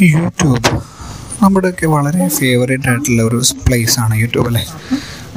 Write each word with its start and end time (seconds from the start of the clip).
YouTube. 0.00 0.70
നമ്മുടെയൊക്കെ 1.42 1.86
വളരെ 1.86 2.28
favourite 2.28 2.88
ആയിട്ടുള്ള 2.88 3.22
ഒരു 3.22 3.42
പ്ലേസ് 3.66 4.00
ആണ് 4.00 4.14
യൂട്യൂബ് 4.14 4.46
അല്ലേ? 4.46 4.64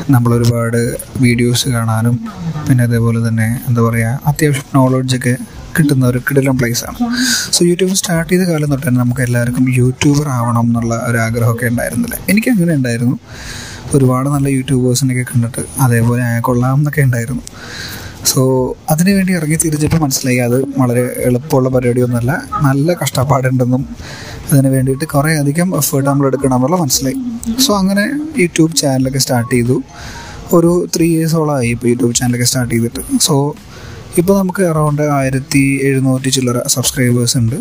നമ്മൾ 0.10 0.34
ഒരുപാട് 0.34 0.98
വീഡിയോസ് 1.18 1.70
കാണാനും 1.70 2.16
പിന്നെ 2.68 2.84
അതേപോലെ 2.84 3.28
തന്നെ 3.28 3.48
എന്താ 3.68 3.82
പറയുക 3.82 4.22
അത്യാവശ്യം 4.26 4.66
നോളജൊക്കെ 4.76 5.34
കിട്ടുന്ന 5.78 6.08
ഒരു 6.08 6.20
കിടിലം 6.30 6.58
ആണ്. 6.90 6.98
സോ 7.52 7.66
യൂട്യൂബ് 7.66 7.96
സ്റ്റാർട്ട് 7.96 8.34
ചെയ്ത 8.34 8.42
കാലം 8.42 8.70
തൊട്ട് 8.70 8.88
തന്നെ 8.88 9.00
നമുക്ക് 9.00 9.22
എല്ലാവർക്കും 9.22 9.66
യൂട്യൂബർ 9.74 10.30
ആവണം 10.30 10.62
എന്നുള്ള 10.62 11.04
ഒരു 11.08 11.18
ആഗ്രഹമൊക്കെ 11.18 11.66
ഉണ്ടായിരുന്നില്ല? 11.66 12.18
എനിക്ക് 12.30 12.50
അങ്ങനെ 12.50 12.74
ഉണ്ടായിരുന്നു. 12.74 13.18
ഒരുപാട് 13.96 14.30
നല്ല 14.30 14.48
യൂട്യൂബേഴ്സിനെയൊക്കെ 14.48 15.26
കണ്ടിട്ട് 15.34 15.64
അതേപോലെ 15.82 16.40
കൊള്ളാം 16.40 16.78
എന്നൊക്കെ 16.78 17.02
ഉണ്ടായിരുന്നു. 17.02 17.44
സോ 18.26 18.42
അതിനു 18.90 19.12
വേണ്ടി 19.16 19.34
ഇറങ്ങി 19.34 19.56
തിരിച്ചപ്പോൾ 19.56 19.98
മനസ്സിലായി 19.98 20.38
അത് 20.38 20.58
വളരെ 20.80 21.04
എളുപ്പമുള്ള 21.26 21.70
പരിപാടിയൊന്നുമല്ല. 21.70 22.32
നല്ല 22.62 22.94
കഷ്ടപ്പാടുണ്ടെന്നും 22.94 23.84
അതിന് 24.52 24.68
വേണ്ടിയിട്ട് 24.68 25.06
കുറേ 25.06 25.34
അധികം 25.34 25.76
എഫേർട്ട് 25.78 26.10
നമ്മൾ 26.10 26.28
എടുക്കണം 26.28 26.56
എന്നുള്ള 26.56 26.76
മനസ്സിലായി. 26.76 27.16
സോ 27.60 27.78
അങ്ങനെ 27.78 28.06
യൂട്യൂബ് 28.38 28.76
ചാനലൊക്കെ 28.76 29.20
സ്റ്റാർട്ട് 29.20 29.54
ചെയ്തു. 29.56 29.84
ഒരു 30.54 30.88
ത്രീ 30.96 31.08
ഇയേഴ്സോളമായി 31.16 31.68
ഇപ്പോൾ 31.68 31.88
യൂട്യൂബ് 31.88 32.16
ചാനലൊക്കെ 32.16 32.46
സ്റ്റാർട്ട് 32.46 32.74
ചെയ്തിട്ട്. 32.74 33.04
സോ 33.22 33.56
ഇപ്പോൾ 34.18 34.40
നമുക്ക് 34.40 34.64
അറൗണ്ട് 34.64 35.02
ആയിരത്തി 35.02 35.80
എഴുന്നൂറ്റി 35.84 36.30
ചില്ലറ 36.30 36.68
സബ്സ്ക്രൈബേഴ്സ് 36.68 37.38
ഉണ്ട്. 37.38 37.56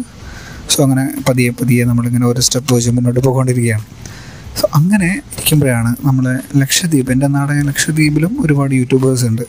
സോ 0.70 0.82
അങ്ങനെ 0.82 1.04
പതിയെ 1.28 1.50
പതിയെ 1.50 1.84
നമ്മളിങ്ങനെ 1.84 2.26
ഒരു 2.26 2.40
സ്റ്റെപ്പ് 2.40 2.74
വെച്ച് 2.74 2.90
മുന്നോട്ട് 2.90 3.20
അങ്ങനെ 4.74 5.22
ഇരിക്കുമ്പോഴാണ് 5.32 5.96
നമ്മൾ 6.04 6.40
ലക്ഷദ്വീപ് 6.56 7.12
എന്റെ 7.12 7.26
നാടായ 7.26 7.60
ലക്ഷദ്വീപിലും 7.62 8.36
ഒരുപാട് 8.40 8.74
യൂട്യൂബേഴ്സ് 8.74 9.24
ഉണ്ട്. 9.24 9.42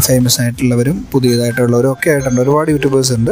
ഫേമസ് 0.00 0.40
ആയിട്ടുള്ളവരും 0.40 1.06
പുതിയതായിട്ടുള്ളവരും 1.12 1.92
ഒക്കെ 1.92 2.10
ആയിട്ടുണ്ട്. 2.10 2.40
ഒരുപാട് 2.40 2.70
യൂട്യൂബേഴ്സ് 2.70 3.12
ഉണ്ട്. 3.12 3.30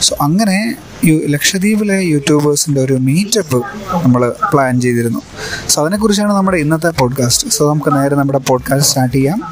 സോ 0.00 0.16
അങ്ങനെ 0.20 0.76
ലക്ഷദ്വീപിലെ 1.06 2.02
യൂട്യൂബേഴ്സിന്റെ 2.02 2.80
ഒരു 2.80 2.92
മീറ്റപ്പ് 2.92 3.56
നമ്മൾ 4.04 4.32
പ്ലാൻ 4.52 4.80
ചെയ്തിരുന്നു. 4.80 5.20
സോ 5.68 5.82
അതിനെക്കുറിച്ചാണ് 5.82 6.32
നമ്മുടെ 6.32 6.58
ഇന്നത്തെ 6.58 6.88
പോഡ്കാസ്റ്റ് 6.88 7.48
സോ 7.48 7.72
നമുക്ക് 7.72 7.96
നേരെ 7.96 8.16
നമ്മുടെ 8.16 8.38
പോഡ്കാസ്റ്റ് 8.38 8.88
സ്റ്റാർട്ട് 8.88 9.16
ചെയ്യാം. 9.16 9.44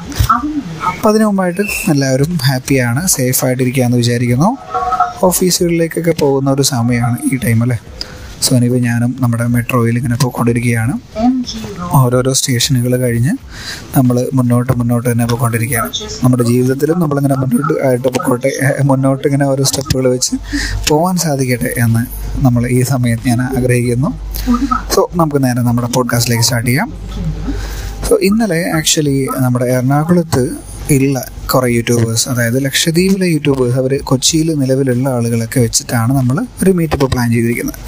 അപ്പം 0.87 1.09
അതിനു 1.09 1.25
മുമ്പായിട്ട് 1.25 1.61
എല്ലാവരും 1.61 2.37
ഹാപ്പിയാണ് 2.43 3.07
സേഫ് 3.07 3.45
ആയിട്ടിരിക്കുകയെന്ന് 3.45 3.97
വിചാരിക്കുന്നു. 3.97 4.57
ഓഫീസുകളിലേക്കൊക്കെ 5.23 6.11
പോകുന്ന 6.11 6.51
ഒരു 6.51 6.61
സമയമാണ് 6.61 7.17
ഈ 7.33 7.37
ടൈം 7.37 7.61
അല്ലേ? 7.61 7.79
സോ 8.41 8.55
എനിവേ 8.55 8.79
ഞാനും 8.79 9.15
നമ്മുടെ 9.19 9.45
മെട്രോയിൽ 9.45 9.97
ഇങ്ങനെ 9.97 10.15
പോയിക്കൊണ്ടിരിക്കുകയാണ്. 10.15 10.93
ഓരോരോ 11.91 12.33
സ്റ്റേഷനുകൾ 12.33 12.95
കഴിഞ്ഞ് 12.97 13.33
നമ്മൾ 13.97 14.27
മുന്നോട്ട് 14.33 14.71
മുന്നോട്ട് 14.79 15.11
തന്നെ 15.11 15.25
പോയിക്കൊണ്ടിരിക്കുകയാണ്. 15.25 15.89
നമ്മുടെ 16.23 16.43
ജീവിതത്തിലും 16.43 16.99
നമ്മളിങ്ങനെ 16.99 17.35
മുന്നോട്ട് 17.35 17.73
ആയിട്ട് 17.87 18.07
പൊക്കോട്ടെ 18.07 18.51
മുന്നോട്ട് 18.83 19.25
ഇങ്ങനെ 19.27 19.45
ഓരോ 19.45 19.63
സ്റ്റെപ്പുകൾ 19.63 20.07
വെച്ച് 20.07 20.35
പോകാൻ 20.89 21.17
സാധിക്കട്ടെ 21.17 21.71
എന്ന് 21.83 22.03
നമ്മൾ 22.45 22.67
ഈ 22.67 22.81
സമയത്ത് 22.81 23.27
ഞാൻ 23.27 23.41
ആഗ്രഹിക്കുന്നു. 23.41 24.11
സോ 24.95 25.09
നമുക്ക് 25.15 25.43
നേരെ 25.43 25.61
നമ്മുടെ 25.69 25.87
പോഡ്കാസ്റ്റിലേക്ക് 25.87 26.43
സ്റ്റാർട്ട് 26.43 26.69
ചെയ്യാം. 26.69 26.91
സോ 28.09 28.15
ഇന്നലെ 28.29 28.61
ആക്ച്വലി 28.77 29.17
നമ്മുടെ 29.37 29.65
എറണാകുളത്ത് 29.65 30.43
ഉള്ള 30.91 31.25
കുറേ 31.53 31.69
യൂട്യൂബേഴ്സ് 31.75 32.25
അതായത് 32.29 32.57
ലക്ഷദ്വീപിലെ 32.65 33.27
യൂട്യൂബേഴ്സ് 33.35 33.77
അവർ 33.81 33.93
കൊച്ചിയിൽ 34.11 34.47
നിലവിലുള്ള 34.61 35.09
ആളുകളൊക്കെ 35.17 35.59
വെച്ചിട്ടാണ് 35.65 36.11
നമ്മൾ 36.19 36.37
ഒരു 36.63 36.71
മീറ്റപ്പ് 36.79 37.07
പ്ലാൻ 37.13 37.27
ചെയ്തിരിക്കുന്നത്. 37.35 37.79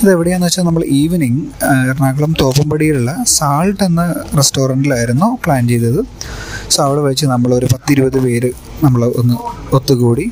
ഇത് 0.00 0.10
എവിടെയാണെന്ന് 0.12 0.48
വെച്ചാൽ 0.48 0.62
നമ്മൾ 0.62 0.84
ഈവനിങ് 1.00 1.42
എറണാകുളം 1.90 2.34
തോപ്പുംപടിയിലുള്ള 2.40 3.12
സാൾട്ട് 3.36 3.82
എന്ന 3.84 4.02
റെസ്റ്റോറന്റിലായിരുന്നു 4.36 5.28
പ്ലാൻ 5.44 5.62
ചെയ്തത്. 5.68 6.00
സോ 6.72 6.78
അവിടെ 6.86 7.00
വെച്ച് 7.08 7.26
നമ്മൾ 7.26 7.50
നമ്മളൊരു 7.50 7.68
പത്തിരുപത് 7.72 8.16
പേര് 8.24 8.48
നമ്മൾ 8.84 9.02
ഒന്ന് 9.20 9.34
ഒത്തുകൂടി 9.76 10.24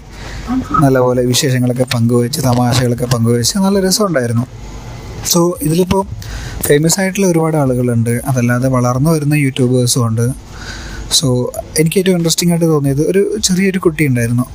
നല്ലപോലെ 0.83 1.22
വിശേഷങ്ങളൊക്കെ 1.22 1.86
പങ്കുവെച്ച് 1.94 2.41
തമാശകളൊക്കെ 2.41 3.07
പങ്കുവെച്ച് 3.14 3.55
നല്ല 3.64 3.78
രസമുണ്ടായിരുന്നു. 3.86 4.45
സോ 5.30 5.40
ഇതിലിപ്പോൾ 5.62 6.02
ഫേമസ് 6.67 7.01
ആയിട്ടുള്ള 7.01 7.27
ഒരുപാട് 7.27 7.57
ആളുകളുണ്ട്. 7.57 8.12
അതല്ലാതെ 8.28 8.68
വളർന്നു 8.68 9.11
വരുന്ന 9.11 9.34
യൂട്യൂബേഴ്സും 9.34 10.07
ഉണ്ട്. 10.07 10.27
സോ 11.19 11.52
എനിക്ക് 11.80 11.98
ഏറ്റവും 12.01 12.17
ഇൻട്രസ്റ്റിംഗ് 12.19 12.52
ആയിട്ട് 12.52 12.69
തോന്നിയത് 12.73 13.02
ഒരു 13.11 13.20
ചെറിയൊരു 13.46 13.80
കുട്ടി 13.86 14.02
ഉണ്ടായിരുന്നു. 14.11 14.46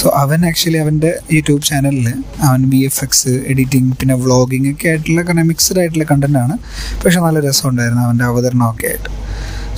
സോ 0.00 0.08
അവൻ 0.22 0.40
ആക്ച്വലി 0.48 0.78
അവന്റെ 0.84 1.10
യൂട്യൂബ് 1.36 1.62
ചാനലിൽ 1.62 2.08
അവൻ 2.48 2.62
ബി 2.72 2.80
എഫ് 2.88 3.02
എക്സ് 3.04 3.32
എഡിറ്റിംഗ് 3.52 3.90
പിന്നെ 4.00 4.14
വ്ളോഗിങ് 4.14 4.70
ഒക്കെ 4.72 4.88
ആയിട്ടുള്ള 4.88 5.22
കാരണം 5.22 5.48
മിക്സഡ് 5.52 5.78
ആയിട്ടുള്ള 5.78 6.06
കണ്ടന്റാണ് 6.12 6.56
പക്ഷെ 7.04 7.20
നല്ല 7.26 7.40
രസമുണ്ടായിരുന്നു 7.48 8.04
അവന്റെ 8.06 8.24
അവതരണമൊക്കെ 8.24 8.86
ആയിട്ട്. 8.92 9.10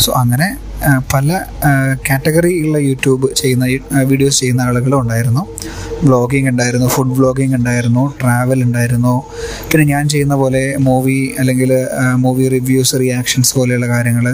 സോ 0.05 0.13
അങ്ങനെ 0.23 0.49
പല 1.15 1.41
കാറ്റഗറി 2.09 2.53
ഉള്ള 2.67 2.79
യൂട്യൂബ് 2.79 3.27
ചെയ്യുന്ന 3.41 3.65
വീഡിയോസ് 4.11 4.41
ചെയ്യുന്ന 4.41 4.63
ആളുകളും 4.69 5.01
ഉണ്ടായിരുന്നു. 5.01 5.43
വ്ളോഗിങ് 6.05 6.49
ഉണ്ടായിരുന്നു 6.49 6.87
ഫുഡ് 6.87 7.15
വ്ളോഗിങ് 7.19 7.55
ഉണ്ടായിരുന്നു 7.55 8.15
ട്രാവൽ 8.21 8.63
ഉണ്ടായിരുന്നു. 8.65 9.15
പിന്നെ 9.71 9.85
ഞാൻ 9.95 10.09
ചെയ്യുന്ന 10.09 10.35
പോലെ 10.35 10.63
മൂവി 10.87 11.21
അല്ലെങ്കിൽ 11.39 11.73
മൂവി 12.25 12.49
റിവ്യൂസ് 12.49 12.97
റിയാക്ഷൻസ് 13.03 13.55
പോലെയുള്ള 13.59 13.89
കാര്യങ്ങൾ 13.95 14.27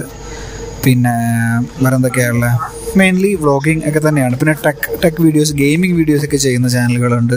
പിന്നെ 0.84 1.14
വേറെ 1.82 1.94
എന്തൊക്കെയാണുള്ള 1.98 2.48
മെയിൻലി 2.98 3.30
വ്ളോഗിങ് 3.42 3.82
ഒക്കെ 3.88 4.00
തന്നെയാണ്. 4.08 4.34
പിന്നെ 4.40 4.54
tech 4.66 4.86
tech 5.02 5.18
videos 5.24 5.52
gaming 5.62 5.96
videos 6.00 6.24
ഒക്കെ 6.28 6.38
ചെയ്യുന്ന 6.44 6.68
ചാനലുകളുണ്ട് 6.76 7.36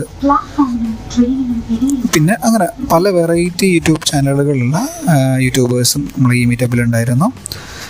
പിന്നെ 2.13 2.33
അങ്ങനെ 2.47 2.67
പല 2.93 3.03
വെറൈറ്റി 3.17 3.67
യൂട്യൂബ് 3.75 4.03
ചാനലുകളുള്ള 4.11 4.77
യൂട്യൂബേഴ്സും 5.45 6.03
നമ്മൾ 6.13 6.31
ഈ 6.41 6.43
മീറ്റപ്പിലുണ്ടായിരുന്നു 6.51 7.29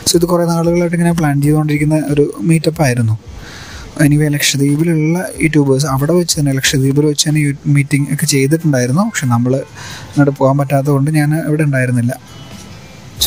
സോ 0.07 0.13
ഇത് 0.19 0.25
കുറേ 0.31 0.45
നാളുകളായിട്ട് 0.53 0.95
ഇങ്ങനെ 0.97 1.13
പ്ലാൻ 1.19 1.35
ചെയ്തുകൊണ്ടിരിക്കുന്ന 1.44 1.97
ഒരു 2.13 2.23
മീറ്റപ്പ് 2.50 2.81
ആയിരുന്നു. 2.88 3.16
എനിവേ 4.06 4.28
ലക്ഷദ്വീപിലുള്ള 4.35 5.17
യൂട്യൂബേഴ്സ് 5.44 5.88
അവിടെ 5.94 6.13
വെച്ച് 6.19 6.35
തന്നെ 6.40 6.51
ലക്ഷദ്വീപിൽ 6.59 7.06
വെച്ച് 7.09 7.25
തന്നെ 7.29 7.41
മീറ്റിംഗ് 7.75 8.07
ഒക്കെ 8.13 8.25
ചെയ്തിട്ടുണ്ടായിരുന്നു. 8.34 9.03
പക്ഷെ 9.09 9.28
നമ്മൾ 9.34 9.53
അങ്ങോട്ട് 9.56 10.34
പോകാൻ 10.40 10.56
പറ്റാത്തത് 10.61 10.91
കൊണ്ട് 10.95 11.09
ഞാൻ 11.19 11.29
ഇവിടെ 11.47 11.63
ഉണ്ടായിരുന്നില്ല. 11.69 12.13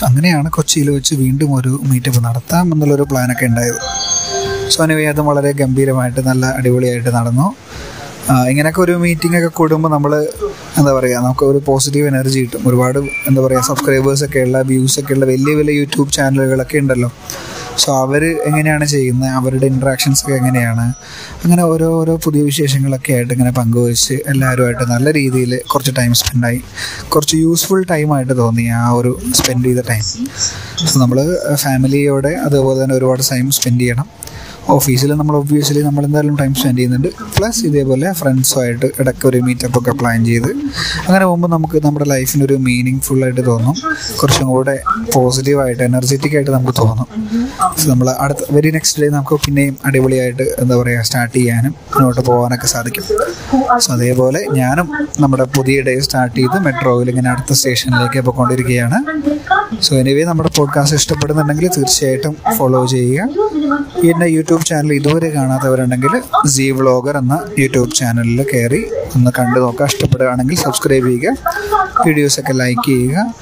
അങ്ങനെയാണ് 0.09 0.49
കൊച്ചിയിൽ 0.57 0.89
വെച്ച് 0.97 1.15
വീണ്ടും 1.23 1.51
ഒരു 1.59 1.73
മീറ്റപ്പ് 1.91 2.21
നടത്താം 2.27 2.65
എന്നുള്ളൊരു 2.75 3.05
പ്ലാനൊക്കെ 3.11 3.47
ഉണ്ടായത്. 3.51 3.81
സോ 4.73 4.79
അനുവേ 4.85 5.05
അത് 5.13 5.21
വളരെ 5.31 5.51
ഗംഭീരമായിട്ട് 5.61 6.21
നല്ല 6.29 6.45
അടിപൊളിയായിട്ട് 6.59 7.11
നടന്നു. 7.19 7.47
ഇങ്ങനെയൊക്കെ 8.51 8.81
ഒരു 8.85 8.95
മീറ്റിംഗ് 9.05 9.37
ഒക്കെ 9.39 9.51
കൂടുമ്പോൾ 9.59 9.91
നമ്മൾ 9.95 10.13
എന്താ 10.79 10.93
പറയുക 10.99 11.19
നമുക്ക് 11.25 11.45
ഒരു 11.51 11.59
പോസിറ്റീവ് 11.67 12.07
എനർജി 12.13 12.39
കിട്ടും. 12.45 12.63
ഒരുപാട് 12.69 12.99
എന്താ 13.29 13.41
പറയുക 13.47 13.63
സബ്സ്ക്രൈബേഴ്സൊക്കെ 13.71 14.43
ഉള്ള 14.47 14.59
വ്യൂസൊക്കെ 14.71 15.13
ഉള്ള 15.17 15.25
വലിയ 15.33 15.55
വലിയ 15.61 15.75
യൂട്യൂബ് 15.81 16.13
ചാനലുകളൊക്കെ 16.17 16.79
ഉണ്ടല്ലോ. 16.85 17.11
സോ 17.79 18.01
അവർ 18.01 18.25
എങ്ങനെയാണ് 18.25 18.87
ചെയ്യുന്നത്? 18.87 19.31
അവരുടെ 19.31 19.67
ഇൻട്രാക്ഷൻസ് 19.67 20.23
ഒക്കെ 20.25 20.35
എങ്ങനെയാണ്? 20.35 20.93
അങ്ങനെ 21.45 21.63
ഓരോ 21.63 22.01
ഓരോ 22.01 22.17
പുതിയ 22.17 22.43
വിശേഷങ്ങളൊക്കെ 22.43 23.13
ആയിട്ട് 23.13 23.33
ഇങ്ങനെ 23.33 23.51
പങ്കുവച്ച് 23.51 24.15
എല്ലാവരുമായിട്ട് 24.27 24.83
നല്ല 24.83 25.13
രീതിയിൽ 25.13 25.63
കുറച്ച് 25.73 25.93
ടൈം 25.99 26.15
സ്പെൻഡായി 26.15 26.61
കുറച്ച് 27.09 27.37
യൂസ്ഫുൾ 27.37 27.85
ടൈമായിട്ട് 27.91 28.39
തോന്നി 28.39 28.67
ആ 28.67 28.89
ഒരു 28.91 29.21
സ്പെൻഡ് 29.35 29.65
ചെയ്ത 29.65 29.79
ടൈം 29.91 30.03
സോ 30.87 31.01
നമ്മൾ 31.01 31.37
ഫാമിലിയോടെ 31.55 32.35
അതുപോലെ 32.37 32.85
തന്നെ 32.85 32.95
ഒരുപാട് 32.95 33.23
ടൈം 33.31 33.51
സ്പെൻഡ് 33.51 33.81
ചെയ്യണം. 33.81 34.09
ഓഫീസിൽ 34.73 35.11
നമ്മൾ 35.21 35.35
ഒബ്വിയസ്ലി 35.39 35.81
നമ്മൾ 35.87 36.03
എന്തായാലും 36.07 36.35
ടൈം 36.41 36.53
സ്പെൻഡ് 36.59 36.79
ചെയ്യുന്നുണ്ട്. 36.79 37.09
പ്ലസ് 37.37 37.61
ഇതേപോലെ 37.69 38.09
ഫ്രണ്ട്സുമായിട്ട് 38.21 38.87
ഇടയ്ക്ക് 39.01 39.25
ഒരു 39.31 39.39
മീറ്റപ്പ് 39.47 39.77
ഒക്കെ 39.81 39.93
പ്ലാൻ 40.01 40.19
ചെയ്ത് 40.29 40.49
അങ്ങനെ 41.07 41.25
പോകുമ്പോൾ 41.25 41.51
നമുക്ക് 41.55 41.77
നമ്മുടെ 41.87 42.07
ലൈഫിനൊരു 42.13 42.57
മീനിങ് 42.67 43.01
ഫുള്ളായിട്ട് 43.07 43.43
തോന്നും. 43.51 43.75
കുറച്ചും 44.21 44.47
കൂടെ 44.55 44.75
പോസിറ്റീവായിട്ട് 45.15 45.83
എനർജറ്റിക് 45.89 46.37
ആയിട്ട് 46.37 46.53
നമുക്ക് 46.57 46.75
തോന്നും. 46.81 47.09
നമ്മൾ 47.93 48.09
അടുത്ത 48.25 48.41
വെരി 48.57 48.71
നെക്സ്റ്റ് 48.77 49.03
ഡേ 49.03 49.09
നമുക്ക് 49.17 49.39
പിന്നെയും 49.47 49.77
അടിപൊളിയായിട്ട് 49.89 50.47
എന്താ 50.63 50.75
പറയുക 50.81 51.03
സ്റ്റാർട്ട് 51.09 51.37
ചെയ്യാനും 51.39 51.75
മുന്നോട്ട് 51.95 52.23
പോകാനൊക്കെ 52.31 52.71
സാധിക്കും. 52.75 53.05
സോ 53.85 53.91
അതേപോലെ 53.97 54.43
ഞാനും 54.61 54.89
നമ്മുടെ 55.25 55.47
പുതിയ 55.59 55.83
ഡേ 55.89 55.97
സ്റ്റാർട്ട് 56.09 56.37
ചെയ്ത് 56.41 56.59
മെട്രോയിൽ 56.69 57.11
ഇങ്ങനെ 57.15 57.31
അടുത്ത 57.35 57.53
സ്റ്റേഷനിലേക്ക് 57.61 58.23
പോയിക്കൊണ്ടിരിക്കുകയാണ്. 58.29 58.99
സോ 59.83 59.97
എനിവേ 59.97 60.25
നമ്മുടെ 60.25 60.51
പോഡ്കാസ്റ്റ് 60.57 60.97
ഇഷ്ടപ്പെടുന്നുണ്ടെങ്കിൽ 60.97 61.69
തീർച്ചയായിട്ടും 61.69 62.37
ഫോളോ 62.59 62.87
ചെയ്യുക. 62.87 63.29
എന്റെ 64.05 64.27
യൂട്യൂബ് 64.27 64.65
ചാനൽ 64.65 64.93
ഇതുവരെ 64.93 65.31
കാണാത്തവരുണ്ടെങ്കിൽ 65.31 66.23
സി 66.49 66.71
വ്ളോഗർ 66.71 67.17
എന്ന 67.17 67.41
യൂട്യൂബ് 67.59 67.95
ചാനലിൽ 67.95 68.47
കയറി 68.55 68.87
ഒന്ന് 69.17 69.31
കണ്ടു 69.39 69.61
നോക്കുക. 69.61 69.87
ഇഷ്ടപ്പെടുകയാണെങ്കിൽ 69.87 70.57
സബ്സ്ക്രൈബ് 70.57 71.07
ചെയ്യുക. 71.07 71.37
വീഡിയോസൊക്കെ 72.07 72.53
ലൈക്ക് 72.53 72.87
ചെയ്യുക. 72.87 73.35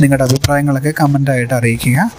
നിങ്ങളുടെ 0.00 0.24
അഭിപ്രായങ്ങളൊക്കെ 0.24 0.92
കമന്റായിട്ട് 1.00 1.54
അറിയിക്കുക. 1.54 2.10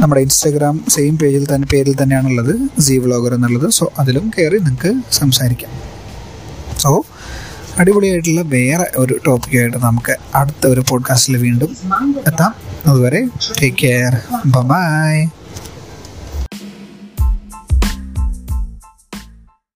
നമ്മുടെ 0.00 0.20
ഇൻസ്റ്റാഗ്രാം 0.20 0.84
സെയിം 0.88 1.18
പേജിൽ 1.18 1.54
തന്നെ 1.54 1.68
പേരിൽ 1.72 1.96
തന്നെയാണുള്ളത് 2.02 2.80
സി 2.80 2.98
വ്ളോഗർ 2.98 3.34
എന്നുള്ളത്. 3.34 3.70
സോ 3.70 3.92
അതിലും 3.98 4.30
കയറി 4.38 4.58
നിങ്ങൾക്ക് 4.58 5.00
സംസാരിക്കാം. 5.12 5.70
സോ 6.78 7.02
അടിപൊളിയായിട്ടുള്ള 7.78 8.40
വേറെ 8.40 8.90
ഒരു 8.96 9.20
ടോപ്പിക്കായിട്ട് 9.26 9.78
നമുക്ക് 9.78 10.16
അടുത്ത 10.34 10.66
ഒരു 10.66 10.84
പോഡ്കാസ്റ്റിൽ 10.88 11.36
വീണ്ടും 11.36 11.76
എത്താം. 12.26 12.69
അതുവരെ 12.85 13.21
ടേക്ക് 13.59 13.77
കെയർ 13.83 14.13
ബൈ 14.45 15.13